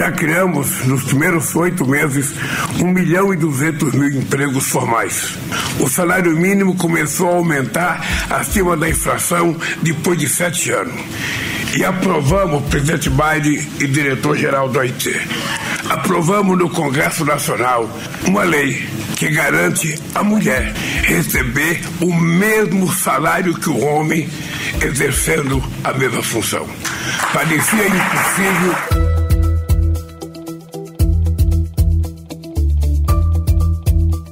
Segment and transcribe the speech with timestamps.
[0.00, 2.32] Já criamos, nos primeiros oito meses,
[2.80, 5.36] 1 milhão e 200 mil empregos formais.
[5.78, 10.94] O salário mínimo começou a aumentar acima da inflação depois de sete anos.
[11.76, 15.20] E aprovamos, presidente Biden e diretor-geral do OIT,
[15.90, 17.86] aprovamos no Congresso Nacional
[18.24, 20.72] uma lei que garante a mulher
[21.02, 24.30] receber o mesmo salário que o homem
[24.80, 26.66] exercendo a mesma função.
[27.34, 29.09] Parecia impossível.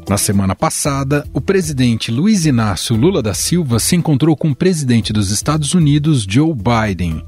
[0.09, 5.13] Na semana passada, o presidente Luiz Inácio Lula da Silva se encontrou com o presidente
[5.13, 7.23] dos Estados Unidos, Joe Biden.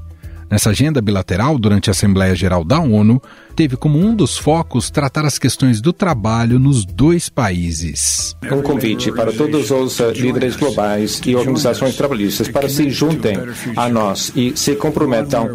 [0.51, 3.21] Nessa agenda bilateral, durante a Assembleia Geral da ONU,
[3.55, 8.35] teve como um dos focos tratar as questões do trabalho nos dois países.
[8.51, 13.37] Um convite para todos os líderes globais e organizações trabalhistas para se juntem
[13.77, 15.47] a nós e se comprometam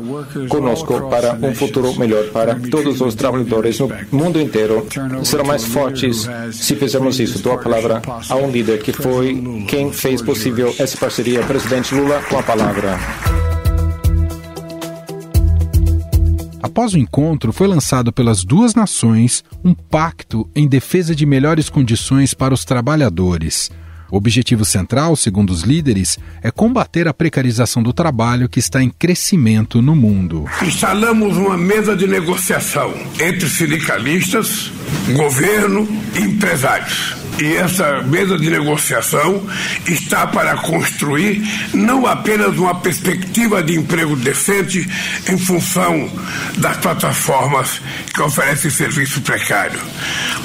[0.48, 4.86] conosco para um futuro melhor para todos os trabalhadores no mundo inteiro.
[5.22, 7.42] Serão mais fortes se fizermos isso.
[7.42, 12.22] Dou a palavra a um líder que foi quem fez possível essa parceria, presidente Lula,
[12.30, 13.55] com a palavra.
[16.62, 22.34] Após o encontro, foi lançado pelas duas nações um pacto em defesa de melhores condições
[22.34, 23.70] para os trabalhadores.
[24.10, 28.88] O objetivo central, segundo os líderes, é combater a precarização do trabalho que está em
[28.88, 30.44] crescimento no mundo.
[30.62, 34.70] Instalamos uma mesa de negociação entre sindicalistas,
[35.16, 39.46] governo e empresários e essa mesa de negociação
[39.86, 41.42] está para construir
[41.74, 44.88] não apenas uma perspectiva de emprego decente
[45.28, 46.10] em função
[46.56, 47.80] das plataformas
[48.14, 49.80] que oferecem serviço precário,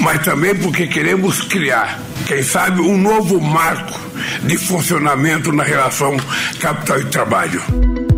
[0.00, 3.98] mas também porque queremos criar, quem sabe, um novo marco
[4.42, 6.16] de funcionamento na relação
[6.60, 8.11] capital e trabalho.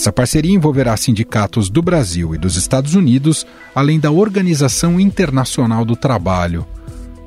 [0.00, 5.94] Essa parceria envolverá sindicatos do Brasil e dos Estados Unidos, além da Organização Internacional do
[5.94, 6.66] Trabalho.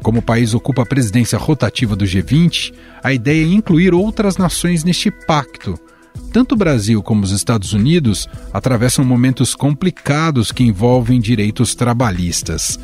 [0.02, 4.84] Como o país ocupa a presidência rotativa do G20, a ideia é incluir outras nações
[4.84, 5.80] neste pacto.
[6.32, 12.80] Tanto o Brasil como os Estados Unidos atravessam momentos complicados que envolvem direitos trabalhistas.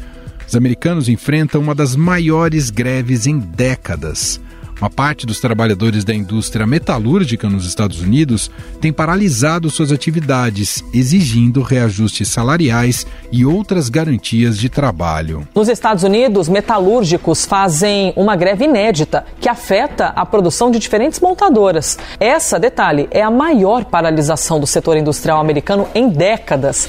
[0.47, 4.39] Os americanos enfrentam uma das maiores greves em décadas.
[4.79, 11.61] Uma parte dos trabalhadores da indústria metalúrgica nos Estados Unidos tem paralisado suas atividades, exigindo
[11.61, 15.45] reajustes salariais e outras garantias de trabalho.
[15.53, 21.99] Nos Estados Unidos, metalúrgicos fazem uma greve inédita que afeta a produção de diferentes montadoras.
[22.17, 26.87] Essa, detalhe, é a maior paralisação do setor industrial americano em décadas.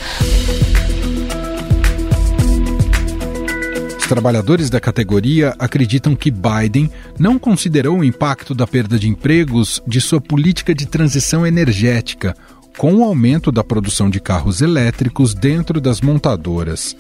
[4.11, 10.01] Trabalhadores da categoria acreditam que Biden não considerou o impacto da perda de empregos de
[10.01, 12.35] sua política de transição energética,
[12.77, 16.97] com o aumento da produção de carros elétricos dentro das montadoras.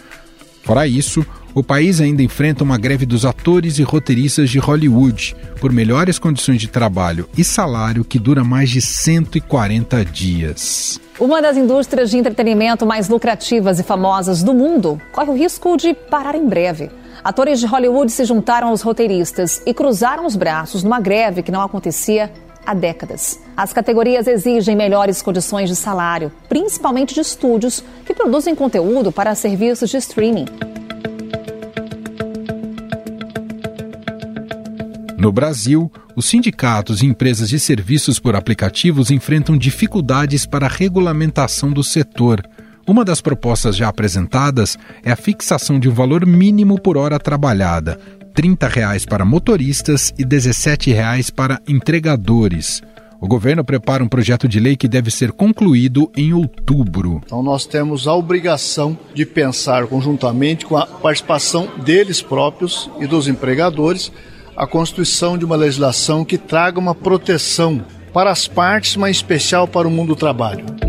[0.63, 5.73] Fora isso, o país ainda enfrenta uma greve dos atores e roteiristas de Hollywood por
[5.73, 11.01] melhores condições de trabalho e salário que dura mais de 140 dias.
[11.19, 15.93] Uma das indústrias de entretenimento mais lucrativas e famosas do mundo corre o risco de
[15.93, 17.00] parar em breve.
[17.23, 21.61] Atores de Hollywood se juntaram aos roteiristas e cruzaram os braços numa greve que não
[21.61, 22.33] acontecia
[22.65, 23.39] há décadas.
[23.55, 29.91] As categorias exigem melhores condições de salário, principalmente de estúdios que produzem conteúdo para serviços
[29.91, 30.47] de streaming.
[35.19, 41.71] No Brasil, os sindicatos e empresas de serviços por aplicativos enfrentam dificuldades para a regulamentação
[41.71, 42.43] do setor
[42.91, 47.97] uma das propostas já apresentadas é a fixação de um valor mínimo por hora trabalhada,
[48.35, 52.83] 30 reais para motoristas e 17 reais para entregadores.
[53.21, 57.21] O governo prepara um projeto de lei que deve ser concluído em outubro.
[57.25, 63.29] Então, nós temos a obrigação de pensar conjuntamente com a participação deles próprios e dos
[63.29, 64.11] empregadores
[64.57, 69.69] a constituição de uma legislação que traga uma proteção para as partes, mas em especial
[69.69, 70.80] para o mundo do trabalho.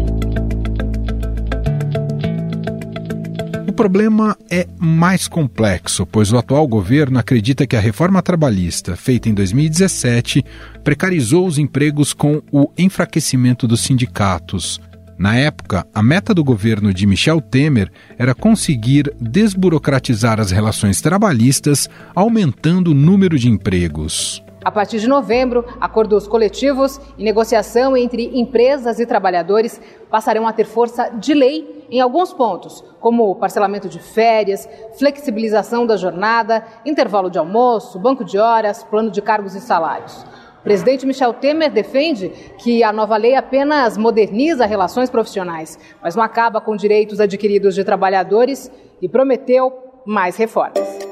[3.82, 9.34] Problema é mais complexo, pois o atual governo acredita que a reforma trabalhista, feita em
[9.34, 10.46] 2017,
[10.84, 14.80] precarizou os empregos com o enfraquecimento dos sindicatos.
[15.18, 21.90] Na época, a meta do governo de Michel Temer era conseguir desburocratizar as relações trabalhistas,
[22.14, 24.44] aumentando o número de empregos.
[24.64, 30.66] A partir de novembro, acordos coletivos e negociação entre empresas e trabalhadores passarão a ter
[30.66, 34.68] força de lei em alguns pontos, como parcelamento de férias,
[34.98, 40.26] flexibilização da jornada, intervalo de almoço, banco de horas, plano de cargos e salários.
[40.62, 42.30] O presidente Michel Temer defende
[42.60, 47.84] que a nova lei apenas moderniza relações profissionais, mas não acaba com direitos adquiridos de
[47.84, 48.72] trabalhadores
[49.02, 49.74] e prometeu
[50.06, 51.12] mais reformas.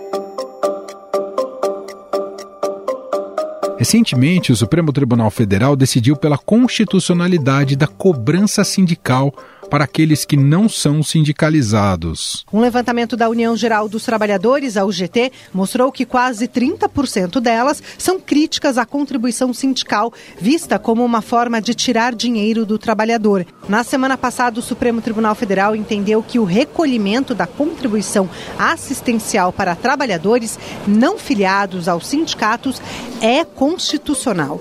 [3.78, 9.34] Recentemente, o Supremo Tribunal Federal decidiu pela constitucionalidade da cobrança sindical
[9.70, 12.46] para aqueles que não são sindicalizados.
[12.52, 18.20] Um levantamento da União Geral dos Trabalhadores, a UGT, mostrou que quase 30% delas são
[18.20, 23.46] críticas à contribuição sindical, vista como uma forma de tirar dinheiro do trabalhador.
[23.68, 29.76] Na semana passada, o Supremo Tribunal Federal entendeu que o recolhimento da contribuição assistencial para
[29.76, 30.58] trabalhadores
[30.88, 32.82] não filiados aos sindicatos
[33.22, 34.60] é constitucional.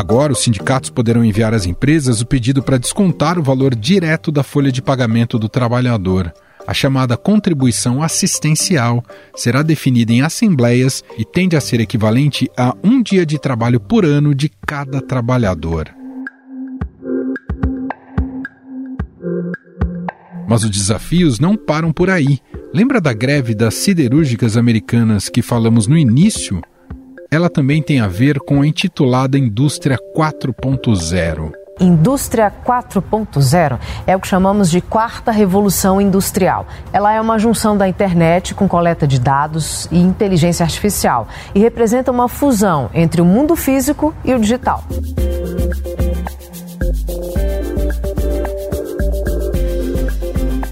[0.00, 4.42] Agora, os sindicatos poderão enviar às empresas o pedido para descontar o valor direto da
[4.42, 6.32] folha de pagamento do trabalhador.
[6.66, 9.04] A chamada contribuição assistencial
[9.36, 14.06] será definida em assembleias e tende a ser equivalente a um dia de trabalho por
[14.06, 15.90] ano de cada trabalhador.
[20.48, 22.38] Mas os desafios não param por aí.
[22.72, 26.62] Lembra da greve das siderúrgicas americanas que falamos no início?
[27.30, 31.52] Ela também tem a ver com a intitulada Indústria 4.0.
[31.78, 36.66] Indústria 4.0 é o que chamamos de quarta revolução industrial.
[36.92, 42.10] Ela é uma junção da internet com coleta de dados e inteligência artificial e representa
[42.10, 44.84] uma fusão entre o mundo físico e o digital.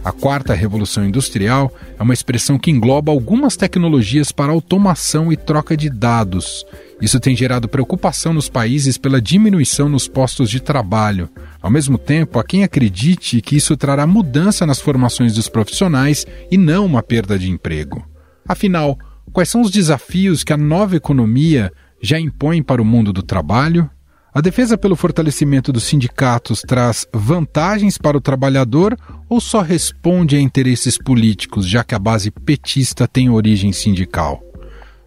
[0.08, 5.76] A quarta revolução industrial é uma expressão que engloba algumas tecnologias para automação e troca
[5.76, 6.64] de dados.
[6.98, 11.28] Isso tem gerado preocupação nos países pela diminuição nos postos de trabalho.
[11.60, 16.56] Ao mesmo tempo, há quem acredite que isso trará mudança nas formações dos profissionais e
[16.56, 18.02] não uma perda de emprego.
[18.48, 18.96] Afinal,
[19.30, 21.70] quais são os desafios que a nova economia
[22.00, 23.90] já impõe para o mundo do trabalho?
[24.38, 28.96] A defesa pelo fortalecimento dos sindicatos traz vantagens para o trabalhador
[29.28, 34.40] ou só responde a interesses políticos, já que a base petista tem origem sindical?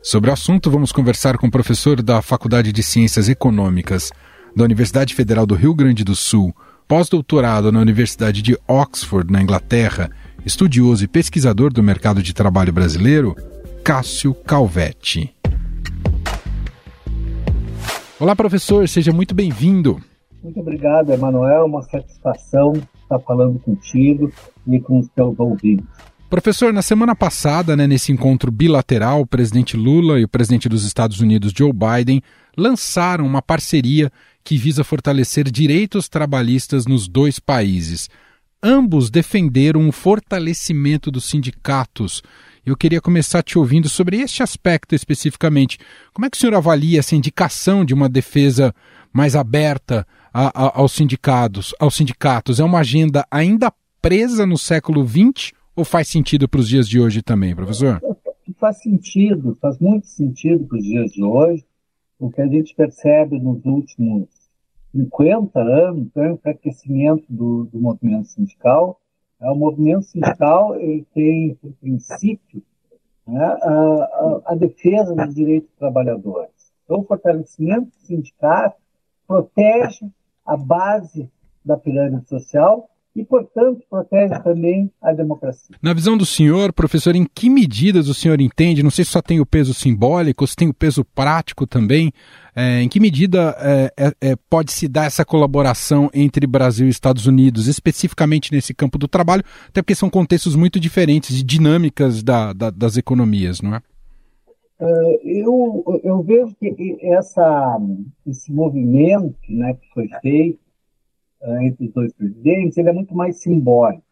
[0.04, 4.12] Sobre o assunto, vamos conversar com o professor da Faculdade de Ciências Econômicas
[4.54, 6.54] da Universidade Federal do Rio Grande do Sul,
[6.86, 10.12] pós-doutorado na Universidade de Oxford, na Inglaterra,
[10.46, 13.34] estudioso e pesquisador do mercado de trabalho brasileiro,
[13.82, 15.34] Cássio Calvetti.
[18.22, 20.00] Olá, professor, seja muito bem-vindo.
[20.44, 21.66] Muito obrigado, Emanuel.
[21.66, 24.32] Uma satisfação estar falando contigo
[24.68, 25.88] e com os teus ouvintes.
[26.30, 30.86] Professor, na semana passada, né, nesse encontro bilateral, o presidente Lula e o presidente dos
[30.86, 32.22] Estados Unidos, Joe Biden,
[32.56, 34.12] lançaram uma parceria
[34.44, 38.08] que visa fortalecer direitos trabalhistas nos dois países.
[38.62, 42.22] Ambos defenderam o fortalecimento dos sindicatos
[42.66, 45.80] eu queria começar te ouvindo sobre este aspecto especificamente.
[46.14, 48.74] Como é que o senhor avalia essa indicação de uma defesa
[49.12, 51.74] mais aberta a, a, aos sindicatos?
[51.80, 56.70] Aos sindicatos é uma agenda ainda presa no século XX ou faz sentido para os
[56.70, 58.00] dias de hoje também, professor?
[58.60, 61.66] Faz sentido, faz muito sentido para os dias de hoje.
[62.20, 64.30] O que a gente percebe nos últimos
[64.92, 69.01] 50 anos é o enfraquecimento do, do movimento sindical
[69.50, 72.62] o movimento sindical ele tem, por princípio,
[73.28, 76.52] né, a, a, a, defesa dos direitos dos trabalhadores.
[76.84, 78.78] Então, o fortalecimento do sindicato
[79.28, 80.06] protege
[80.46, 81.32] a base
[81.64, 85.76] da pirâmide social e, portanto, protege também a democracia.
[85.82, 89.22] Na visão do senhor, professor, em que medidas o senhor entende, não sei se só
[89.22, 92.14] tem o peso simbólico, se tem o peso prático também,
[92.56, 96.90] é, em que medida é, é, é, pode se dar essa colaboração entre Brasil e
[96.90, 102.24] Estados Unidos, especificamente nesse campo do trabalho, até porque são contextos muito diferentes e dinâmicas
[102.24, 103.82] da, da, das economias, não é?
[104.80, 107.78] é eu, eu vejo que essa,
[108.26, 110.71] esse movimento né, que foi feito
[111.62, 114.04] entre os dois presidentes, ele é muito mais simbólico.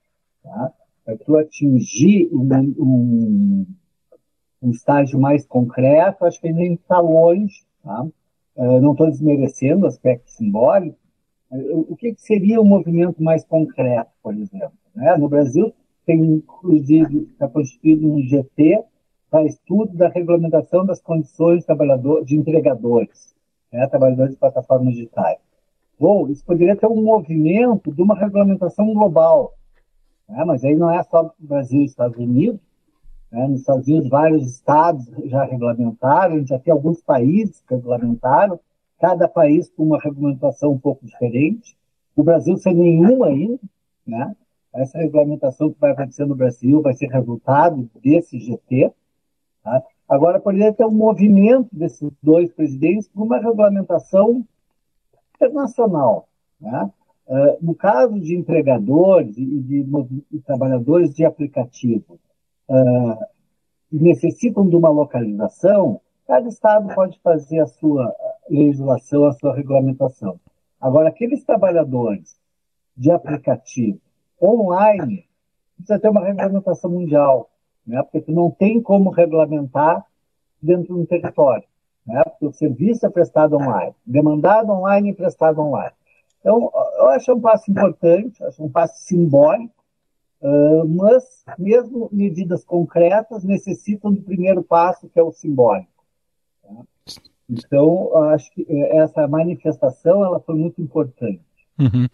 [0.44, 0.74] Tá?
[1.06, 3.66] Para tu atingir um, um,
[4.62, 7.64] um, estágio mais concreto, acho que ele ainda está longe.
[7.84, 8.04] Tá?
[8.56, 10.98] Uh, não estou desmerecendo o aspecto simbólico.
[11.52, 14.74] O que, que, seria um movimento mais concreto, por exemplo?
[14.94, 15.18] Né?
[15.18, 15.74] No Brasil,
[16.06, 18.84] tem inclusive está constituído um GT
[19.32, 23.36] para estudo da regulamentação das condições de, de entregadores,
[23.72, 23.88] né?
[23.88, 25.40] trabalhadores de plataformas digitais.
[26.00, 29.54] Bom, isso poderia ter um movimento de uma regulamentação global.
[30.30, 30.46] Né?
[30.46, 32.62] Mas aí não é só Brasil e Estados Unidos.
[33.30, 33.48] Né?
[33.50, 38.58] Nos Estados Unidos, vários estados já regulamentaram, já tem alguns países que regulamentaram,
[38.98, 41.78] cada país com uma regulamentação um pouco diferente.
[42.16, 43.60] O Brasil sem nenhuma ainda.
[44.08, 44.36] Né?
[44.74, 48.94] Essa regulamentação que vai acontecer no Brasil vai ser resultado desse GT.
[49.64, 49.84] Tá?
[50.08, 54.46] Agora, poderia ter um movimento desses dois presidentes por uma regulamentação
[55.40, 56.28] internacional.
[56.60, 56.92] Né?
[57.28, 59.86] Uh, no caso de empregadores e de,
[60.46, 62.20] trabalhadores de aplicativo
[62.68, 63.26] uh,
[63.90, 68.14] que necessitam de uma localização, cada estado pode fazer a sua
[68.50, 70.40] legislação, a sua regulamentação.
[70.82, 72.38] Agora, aqueles trabalhadores
[72.96, 74.00] de aplicativo
[74.42, 75.26] online,
[75.76, 77.50] precisa ter uma regulamentação mundial,
[77.86, 78.04] né?
[78.12, 80.06] porque não tem como regulamentar
[80.62, 81.64] dentro de um território,
[82.06, 82.24] né?
[82.24, 85.94] porque o serviço é prestado online, demandado online e prestado online.
[86.40, 89.74] Então, eu acho um passo importante, acho um passo simbólico,
[90.42, 95.90] uh, mas mesmo medidas concretas necessitam do primeiro passo, que é o simbólico.
[96.64, 96.70] Tá?
[97.50, 101.42] Então, acho que essa manifestação ela foi muito importante.
[101.80, 102.08] Uhum.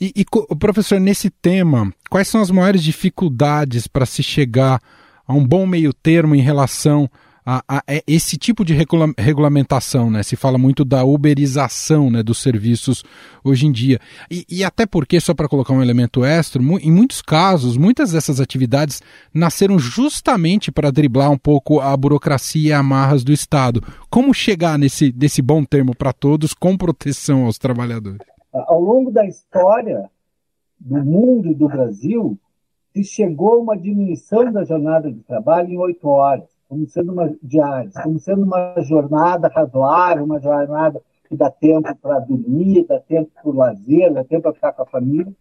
[0.00, 4.80] E, e, professor, nesse tema, quais são as maiores dificuldades para se chegar
[5.26, 7.10] a um bom meio termo em relação
[7.50, 10.22] a, a esse tipo de regula regulamentação, né?
[10.22, 13.02] Se fala muito da uberização né, dos serviços
[13.42, 13.98] hoje em dia.
[14.30, 18.12] E, e até porque, só para colocar um elemento extra, mu em muitos casos, muitas
[18.12, 19.00] dessas atividades
[19.32, 23.82] nasceram justamente para driblar um pouco a burocracia e amarras do Estado.
[24.10, 28.18] Como chegar nesse, nesse bom termo para todos com proteção aos trabalhadores?
[28.52, 30.10] Ao longo da história
[30.78, 32.38] do mundo e do Brasil,
[32.92, 37.34] se chegou a uma diminuição da jornada de trabalho em oito horas como sendo uma
[37.42, 43.30] diária, como sendo uma jornada razoável, uma jornada que dá tempo para dormir, dá tempo
[43.34, 45.32] para o lazer, dá tempo para ficar com a família.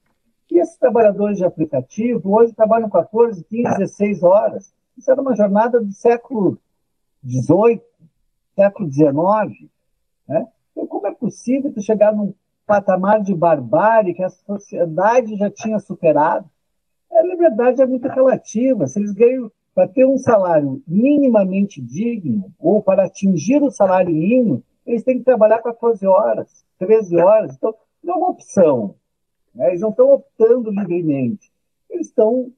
[0.49, 4.73] E esses trabalhadores de aplicativo hoje trabalham 14, 15, 16 horas.
[4.97, 6.57] Isso era uma jornada do século
[7.25, 7.81] XVIII,
[8.55, 9.69] século XIX.
[10.27, 10.47] Né?
[10.71, 12.33] Então, como é possível tu chegar num
[12.65, 16.49] patamar de barbárie que a sociedade já tinha superado?
[17.11, 18.87] A liberdade é muito relativa.
[18.87, 24.63] Se eles ganham para ter um salário minimamente digno, ou para atingir o salário mínimo,
[24.83, 27.55] eles têm que trabalhar 14 horas, 13 horas.
[27.55, 28.95] Então, não é uma opção.
[29.53, 29.67] Né?
[29.67, 31.51] Eles não estão optando livremente.
[31.91, 32.51] Eles estão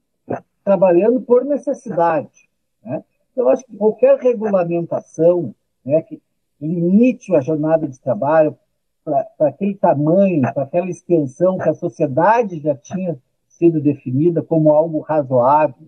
[0.64, 2.48] trabalhando por necessidade.
[2.82, 3.04] Né?
[3.32, 6.22] Então, acho que qualquer regulamentação né, que
[6.58, 8.56] limite a jornada de trabalho
[9.04, 15.00] para aquele tamanho, para aquela extensão que a sociedade já tinha sido definida como algo
[15.00, 15.86] razoável,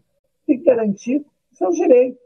[0.53, 2.21] tem que garantir seus direitos.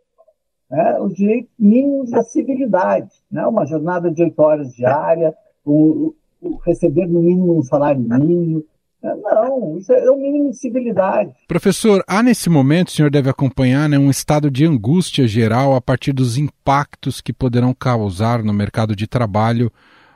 [0.70, 0.98] Né?
[1.00, 3.10] Os direitos mínimos da civilidade.
[3.30, 3.46] Né?
[3.46, 8.64] Uma jornada de oito horas diária, o, o receber no mínimo um salário mínimo.
[9.02, 9.14] Né?
[9.22, 11.32] Não, isso é o mínimo de civilidade.
[11.46, 15.80] Professor, há nesse momento, o senhor deve acompanhar né, um estado de angústia geral a
[15.80, 19.70] partir dos impactos que poderão causar no mercado de trabalho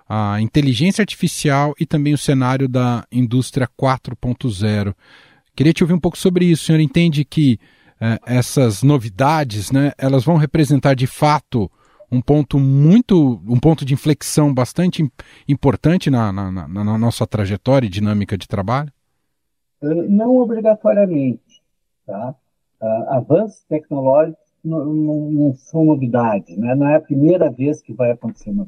[0.09, 4.93] a inteligência artificial e também o cenário da indústria 4.0.
[5.55, 6.65] Queria te ouvir um pouco sobre isso.
[6.65, 7.61] O senhor entende que
[8.27, 11.71] essas novidades, né, elas vão representar de fato
[12.11, 15.09] um ponto muito, um ponto de inflexão bastante
[15.47, 18.93] importante na, na, na, na nossa trajetória e dinâmica de trabalho?
[19.81, 21.63] Não obrigatoriamente,
[22.05, 22.35] tá?
[22.81, 26.75] Uh, avanços tecnológicos não, não, não, são novidades, né?
[26.75, 28.67] Não é a primeira vez que vai acontecer uma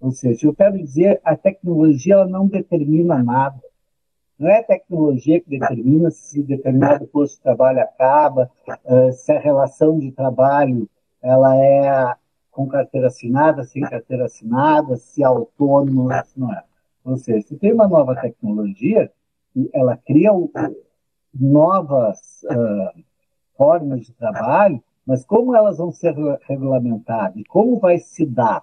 [0.00, 3.60] Ou seja, eu quero dizer, a tecnologia ela não determina nada.
[4.38, 8.50] Não é a tecnologia que determina se determinado posto de trabalho acaba,
[8.84, 10.88] uh, se a relação de trabalho
[11.22, 12.14] ela é
[12.50, 16.62] com carteira assinada, sem carteira assinada, se é autônomo, se não é.
[17.04, 19.10] Ou seja, se tem uma nova tecnologia,
[19.72, 20.30] ela cria
[21.34, 23.02] novas uh,
[23.56, 26.14] formas de trabalho, mas como elas vão ser
[26.48, 28.62] regulamentadas e como vai se dar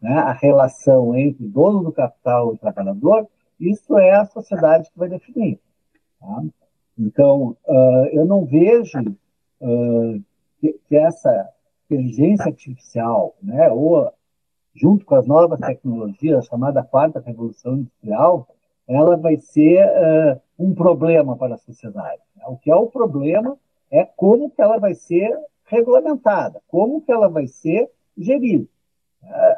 [0.00, 3.26] né, a relação entre dono do capital e trabalhador,
[3.60, 5.60] isso é a sociedade que vai definir.
[6.18, 6.42] Tá?
[6.98, 10.22] Então, uh, eu não vejo uh,
[10.60, 11.50] que, que, essa
[11.86, 14.12] inteligência artificial, né, ou
[14.74, 18.48] junto com as novas tecnologias, a chamada quarta revolução industrial,
[18.88, 22.22] ela vai ser uh, um problema para a sociedade.
[22.46, 23.56] O que é o problema
[23.90, 28.66] é como que ela vai ser regulamentada, como que ela vai ser gerida.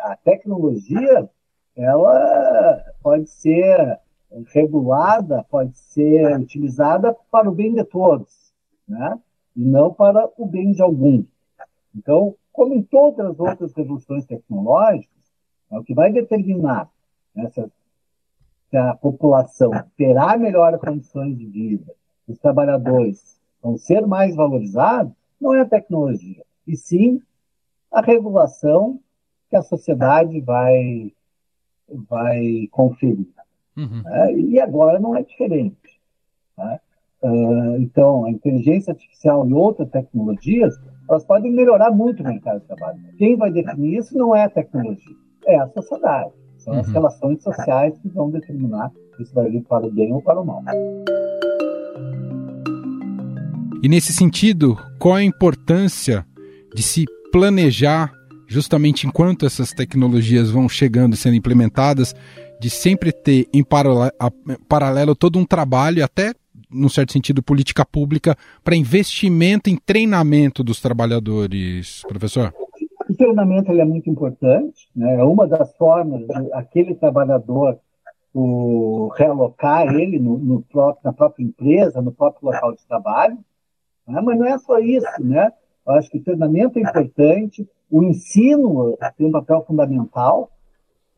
[0.03, 1.29] A tecnologia
[1.77, 3.99] ela pode ser
[4.47, 8.53] regulada, pode ser utilizada para o bem de todos,
[8.89, 9.19] né?
[9.55, 11.27] e não para o bem de alguns.
[11.95, 15.11] Então, como em todas as outras revoluções tecnológicas,
[15.71, 16.91] é o que vai determinar
[17.35, 21.95] né, se, a, população terá melhores condições de vida,
[22.27, 27.21] os trabalhadores vão ser mais valorizados, não é a tecnologia, e sim
[27.91, 28.99] a regulação
[29.51, 31.13] que a sociedade vai
[32.09, 33.27] vai conferir.
[33.77, 34.03] Uhum.
[34.07, 35.77] É, e agora não é diferente.
[36.57, 36.81] Né?
[37.23, 40.75] Uh, então, a inteligência artificial e outras tecnologias,
[41.09, 42.99] elas podem melhorar muito o mercado de trabalho.
[43.17, 46.33] Quem vai definir isso não é a tecnologia, é a sociedade.
[46.59, 46.81] São uhum.
[46.81, 50.41] as relações sociais que vão determinar se isso vai vir para o bem ou para
[50.41, 50.63] o mal.
[53.83, 56.25] E nesse sentido, qual a importância
[56.75, 58.13] de se planejar,
[58.53, 62.15] justamente enquanto essas tecnologias vão chegando e sendo implementadas,
[62.61, 63.65] de sempre ter em
[64.69, 66.33] paralelo todo um trabalho, até
[66.71, 72.53] num certo sentido, política pública para investimento em treinamento dos trabalhabilidades, professor?
[73.09, 75.17] O treinamento é muito importante, né?
[75.17, 77.79] é uma das formas de aquele trabalhador
[78.35, 83.39] o, realocar ele no, no próprio, na própria empresa, no próprio local de trabalho.
[84.07, 84.21] Né?
[84.21, 85.53] Mas não é só isso, né?
[85.87, 90.51] Eu acho que o treinamento é importante, o ensino tem um papel fundamental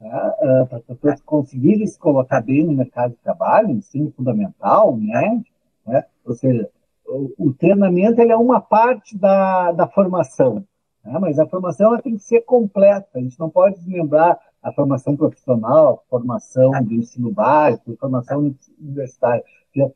[0.01, 0.33] né?
[0.41, 5.43] uh, para as pessoas conseguirem se colocar bem no mercado de trabalho, ensino fundamental, né?
[5.87, 6.05] né?
[6.25, 6.69] Ou seja,
[7.07, 10.65] o, o, treinamento ele é uma parte da, da formação,
[11.05, 11.19] né?
[11.21, 15.15] mas a formação ela tem que ser completa, a gente não pode desmembrar a formação
[15.15, 19.45] profissional, a formação do ensino básico, a formação universitária.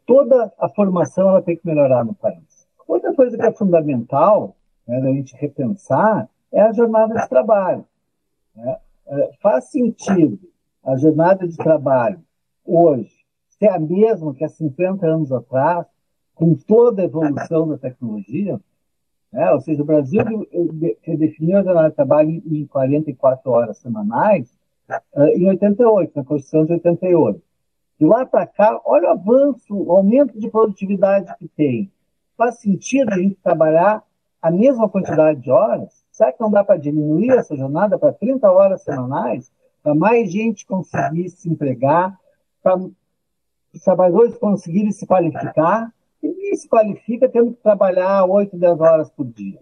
[0.05, 2.67] Toda a formação ela tem que melhorar no país.
[2.87, 4.55] Outra coisa que é fundamental
[4.89, 7.85] né, a gente repensar é a jornada de trabalho.
[8.57, 8.77] Né?
[9.07, 10.41] É, faz sentido
[10.83, 12.21] a jornada de trabalho
[12.65, 13.19] hoje
[13.59, 15.87] ser a mesma que há 50 anos atrás,
[16.35, 18.61] com toda a evolução da tecnologia?
[19.33, 19.51] Né?
[19.51, 20.23] Ou seja, o Brasil
[21.03, 24.49] redefiniu a jornada de trabalho em 44 horas semanais
[24.89, 27.43] uh, em 88, na Constituição de 88.
[27.99, 31.91] De lá para cá, olha o avanço, o aumento de produtividade que tem.
[32.37, 34.05] Faz sentido a gente trabalhar
[34.41, 36.05] a mesma quantidade de horas?
[36.11, 39.51] Será que não dá para diminuir essa jornada para 30 horas semanais?
[39.83, 42.19] Para mais gente conseguir se empregar,
[42.63, 45.93] para os trabalhadores conseguirem se qualificar?
[46.23, 49.61] Ninguém se qualifica tendo que trabalhar 8, 10 horas por dia.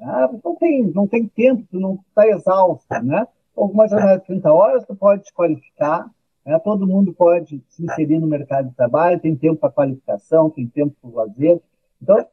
[0.00, 3.26] Ah, não, tem, não tem tempo, tu não está exausto, né?
[3.56, 6.10] Alguma jornada de 30 horas, tu pode te qualificar,
[6.44, 6.58] né?
[6.58, 10.94] todo mundo pode se inserir no mercado de trabalho, tem tempo para qualificação, tem tempo
[11.00, 11.60] para lazer.
[12.02, 12.26] Então,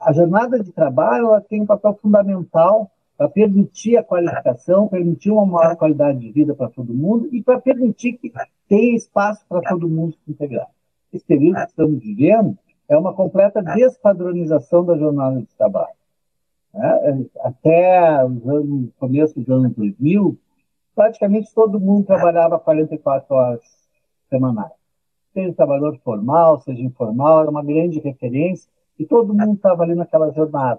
[0.00, 5.44] a, jornada de trabalho ela tem um papel fundamental para permitir a qualificação, permitir uma
[5.44, 8.32] maior qualidade de vida para todo mundo e para permitir que
[8.68, 10.68] tenha espaço para todo mundo se integrar.
[11.12, 12.56] Esse período que estamos vivendo
[12.88, 15.94] é uma completa despadronização da jornada de trabalho.
[16.72, 17.26] Né?
[17.40, 20.38] Até o começo dos anos 2000,
[20.94, 23.60] praticamente todo mundo trabalhava 44 horas
[24.28, 24.72] semanais.
[25.34, 30.30] Seja trabalhador formal, seja informal, era uma grande referência e todo mundo estava ali naquela
[30.30, 30.78] jornada.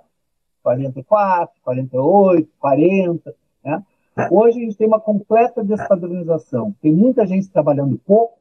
[0.62, 3.36] 44, 48, 40.
[3.66, 3.84] Né?
[4.30, 6.72] Hoje a gente tem uma completa despadronização.
[6.80, 8.38] Tem muita gente trabalhando pouco,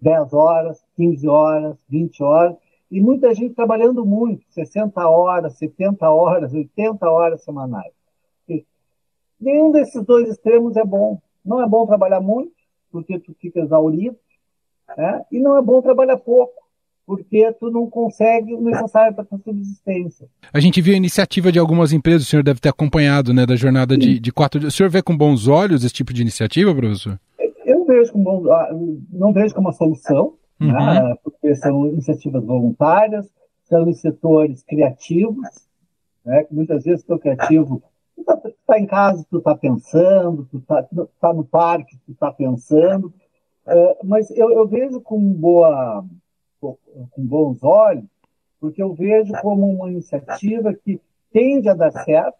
[0.00, 2.56] 10 horas, 15 horas, 20 horas,
[2.90, 7.92] e muita gente trabalhando muito, 60 horas, 70 horas, 80 horas semanais.
[8.48, 8.64] E
[9.38, 11.20] nenhum desses dois extremos é bom.
[11.44, 12.54] Não é bom trabalhar muito,
[12.90, 14.16] porque tu fica exaurido,
[14.96, 15.26] né?
[15.30, 16.63] e não é bom trabalhar pouco,
[17.06, 20.26] porque tu não consegue o necessário para a subsistência.
[20.52, 23.56] A gente viu a iniciativa de algumas empresas, o senhor deve ter acompanhado, né, da
[23.56, 24.72] jornada de, de, quatro dias.
[24.72, 27.18] O senhor vê com bons olhos esse tipo de iniciativa, professor?
[27.64, 28.44] Eu vejo com bons
[29.12, 30.72] não vejo como uma solução, uhum.
[30.72, 33.28] né, porque são iniciativas voluntárias,
[33.64, 35.46] são em setores criativos,
[36.24, 37.82] né, que muitas vezes o criativo
[38.14, 38.36] tu está
[38.66, 40.86] tá em casa, tu está pensando, tu está
[41.20, 43.12] tá no parque, tu está pensando,
[43.66, 46.04] uh, mas eu, eu vejo com boa
[46.72, 48.04] com bons olhos,
[48.60, 51.00] porque eu vejo como uma iniciativa que
[51.32, 52.38] tende a dar certo,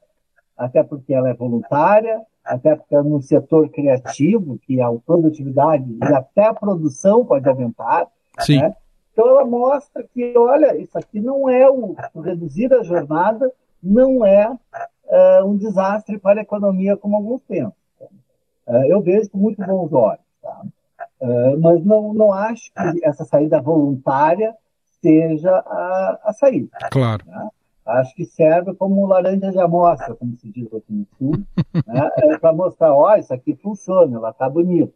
[0.57, 6.05] até porque ela é voluntária, até porque é no setor criativo, que a produtividade e
[6.15, 8.07] até a produção pode aumentar.
[8.41, 8.61] Sim.
[8.61, 8.75] Né?
[9.13, 13.51] Então ela mostra que, olha, isso aqui não é o, o reduzir a jornada,
[13.83, 17.73] não é uh, um desastre para a economia como alguns pensam.
[18.67, 20.25] Uh, eu vejo com muito bons olhos.
[20.43, 20.63] Tá?
[21.25, 24.55] Uh, mas não, não acho que essa saída voluntária
[25.01, 26.69] seja a, a saída.
[26.91, 27.25] Claro.
[27.27, 27.49] Né?
[27.87, 31.43] Acho que serve como laranja de amostra, como se diz aqui no sul,
[31.87, 32.11] né?
[32.19, 34.93] é para mostrar, ó, isso aqui funciona, ela está bonita.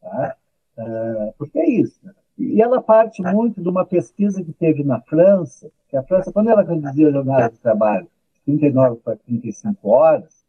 [0.00, 0.36] Tá?
[0.78, 1.98] Uh, porque é isso.
[2.04, 2.12] Né?
[2.38, 6.50] E ela parte muito de uma pesquisa que teve na França, que a França, quando
[6.50, 8.06] ela reduzia a jornada de trabalho
[8.46, 10.44] de 39 para 35 horas,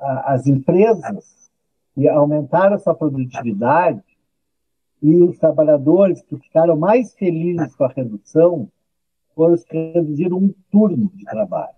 [0.00, 1.49] as empresas
[1.96, 4.02] e aumentaram sua produtividade,
[5.02, 8.68] e os trabalhadores que ficaram mais felizes com a redução
[9.34, 11.74] foram os que reduziram um turno de trabalho.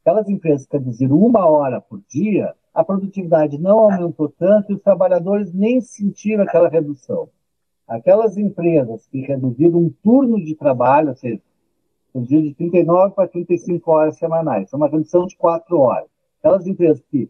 [0.00, 4.82] Aquelas empresas que reduziram uma hora por dia, a produtividade não aumentou tanto e os
[4.82, 7.28] trabalhadores nem sentiram aquela redução.
[7.86, 11.40] Aquelas empresas que reduziram um turno de trabalho, ou seja,
[12.14, 16.08] reduziram de 39 para 35 horas semanais, é uma redução de 4 horas.
[16.38, 17.28] Aquelas empresas que,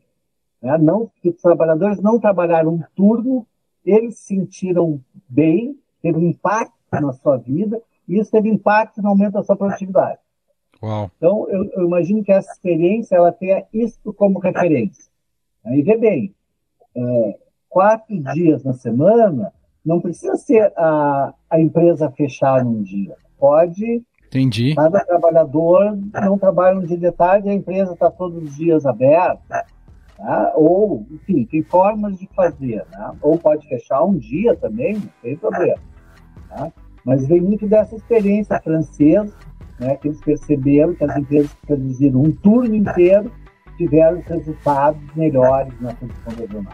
[0.62, 3.46] né, não, os trabalhadores não trabalharam um turno,
[3.84, 9.08] eles se sentiram bem, teve um impacto na sua vida, e isso teve impacto no
[9.08, 10.18] aumento da sua produtividade.
[10.82, 11.10] Uau.
[11.16, 15.10] Então, eu, eu, imagino que essa experiência ela tenha isso como referência.
[15.64, 16.34] Aí vê bem,
[16.94, 17.38] é,
[17.68, 19.52] quatro dias na semana
[19.84, 23.16] não precisa ser a, a empresa fechar num dia.
[23.38, 24.02] Pode.
[24.26, 24.74] Entendi.
[24.74, 29.64] Cada trabalhador não trabalha um dia de tarde, a empresa está todos os dias aberta.
[30.16, 30.52] Tá?
[30.56, 32.84] Ou, enfim, tem formas de fazer.
[32.90, 33.12] Né?
[33.20, 35.78] Ou pode fechar um dia também, não tem problema.
[36.48, 36.72] Tá?
[37.04, 39.32] Mas vem muito dessa experiência francesa,
[39.78, 43.30] né, que eles perceberam que as empresas que produziram um turno inteiro
[43.76, 46.72] tiveram resultados melhores na produção regional.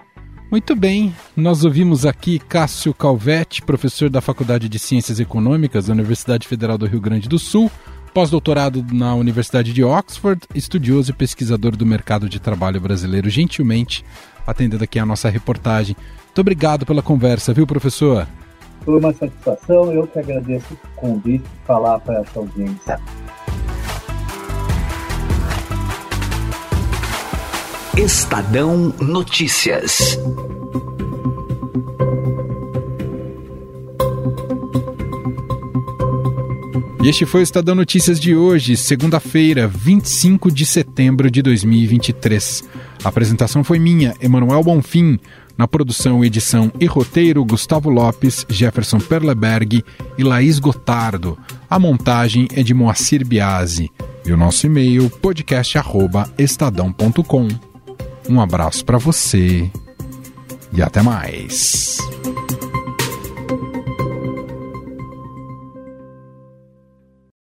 [0.50, 6.46] Muito bem, nós ouvimos aqui Cássio Calvetti, professor da Faculdade de Ciências Econômicas da Universidade
[6.46, 7.70] Federal do Rio Grande do Sul,
[8.12, 14.04] pós-doutorado na Universidade de Oxford, estudioso e pesquisador do mercado de trabalho brasileiro, gentilmente
[14.46, 15.96] atendendo aqui a nossa reportagem.
[16.26, 18.26] Muito obrigado pela conversa, viu, professor?
[18.84, 22.98] Foi uma satisfação, eu que agradeço o convite de falar para essa audiência.
[27.96, 30.18] Estadão Notícias.
[37.02, 42.62] E este foi o Estadão Notícias de hoje, segunda-feira, 25 de setembro de 2023.
[43.02, 45.18] A apresentação foi minha, Emanuel Bonfim.
[45.58, 49.84] Na produção, edição e roteiro, Gustavo Lopes, Jefferson Perleberg
[50.16, 51.36] e Laís Gotardo.
[51.68, 53.90] A montagem é de Moacir Biasi.
[54.24, 57.48] E o nosso e-mail, podcast.estadão.com.
[58.28, 59.68] Um abraço para você
[60.72, 61.98] e até mais.